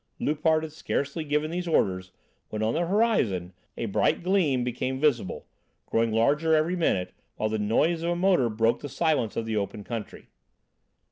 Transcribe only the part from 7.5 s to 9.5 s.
noise of a motor broke the silence of